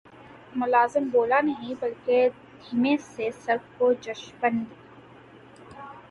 ملازم 0.55 1.09
بولا 1.09 1.39
نہیں 1.41 1.73
بلکہ 1.81 2.27
دھیمے 2.61 2.95
سے 3.05 3.29
سر 3.35 3.57
کو 3.77 3.91
جنبش 3.95 4.23
دی 4.41 4.75